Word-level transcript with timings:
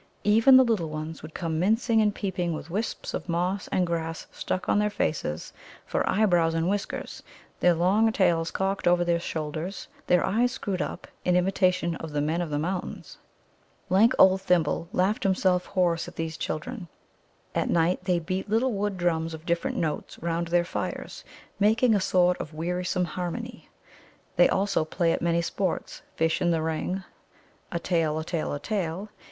Even 0.23 0.57
the 0.57 0.63
little 0.63 0.89
ones 0.89 1.21
would 1.21 1.35
come 1.35 1.59
mincing 1.59 2.01
and 2.01 2.15
peeping 2.15 2.53
with 2.55 2.71
wisps 2.71 3.13
of 3.13 3.29
moss 3.29 3.67
and 3.67 3.85
grass 3.85 4.25
stuck 4.31 4.67
on 4.67 4.79
their 4.79 4.89
faces 4.89 5.53
for 5.85 6.09
eyebrows 6.09 6.55
and 6.55 6.67
whiskers, 6.67 7.21
their 7.59 7.75
long 7.75 8.11
tails 8.11 8.49
cocked 8.49 8.87
over 8.87 9.05
their 9.05 9.19
shoulders, 9.19 9.87
their 10.07 10.25
eyes 10.25 10.53
screwed 10.53 10.81
up, 10.81 11.07
in 11.23 11.35
imitation 11.35 11.93
of 11.97 12.11
the 12.13 12.19
Men 12.19 12.41
of 12.41 12.49
the 12.49 12.57
Mountains. 12.57 13.19
Lank 13.91 14.13
old 14.17 14.41
Thimble 14.41 14.89
laughed 14.91 15.21
himself 15.21 15.67
hoarse 15.67 16.07
at 16.07 16.15
these 16.15 16.35
children. 16.35 16.87
At 17.53 17.69
night 17.69 18.03
they 18.05 18.17
beat 18.17 18.49
little 18.49 18.73
wood 18.73 18.97
drums 18.97 19.35
of 19.35 19.45
different 19.45 19.77
notes 19.77 20.17
round 20.17 20.47
their 20.47 20.65
fires, 20.65 21.23
making 21.59 21.93
a 21.93 22.01
sort 22.01 22.39
of 22.41 22.55
wearisome 22.55 23.05
harmony. 23.05 23.69
They 24.35 24.49
also 24.49 24.83
play 24.83 25.11
at 25.13 25.21
many 25.21 25.43
sports 25.43 26.01
"Fish 26.15 26.41
in 26.41 26.49
the 26.49 26.63
Ring," 26.63 27.03
"A 27.71 27.77
tail, 27.77 28.17
a 28.17 28.23
tail, 28.23 28.51
a 28.51 28.59
tail!" 28.59 29.09